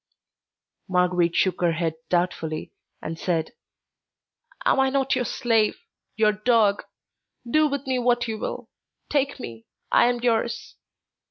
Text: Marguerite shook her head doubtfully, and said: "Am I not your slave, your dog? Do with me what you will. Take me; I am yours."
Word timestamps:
Marguerite 0.89 1.35
shook 1.35 1.61
her 1.61 1.73
head 1.73 1.93
doubtfully, 2.09 2.73
and 3.03 3.19
said: 3.19 3.51
"Am 4.65 4.79
I 4.79 4.89
not 4.89 5.15
your 5.15 5.25
slave, 5.25 5.77
your 6.15 6.31
dog? 6.31 6.81
Do 7.47 7.67
with 7.67 7.85
me 7.85 7.99
what 7.99 8.27
you 8.27 8.39
will. 8.39 8.67
Take 9.11 9.39
me; 9.39 9.67
I 9.91 10.07
am 10.07 10.19
yours." 10.21 10.73